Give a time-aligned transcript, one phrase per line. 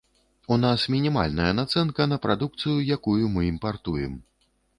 [0.53, 4.19] У нас мінімальная нацэнка на прадукцыю, якую мы імпартуем.